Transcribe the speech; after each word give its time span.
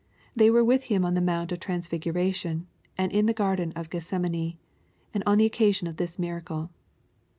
They 0.35 0.49
were 0.49 0.63
with 0.63 0.85
him 0.85 1.05
on 1.05 1.13
the 1.13 1.21
Mount 1.21 1.51
of 1.51 1.59
Transfiguration, 1.59 2.65
and 2.97 3.11
in 3.11 3.27
the 3.27 3.35
Garden 3.35 3.71
of 3.75 3.91
Gethsemane, 3.91 4.57
and 5.13 5.21
on 5.27 5.37
the 5.37 5.45
occasion 5.45 5.87
of 5.87 5.97
this 5.97 6.17
miracle. 6.17 6.71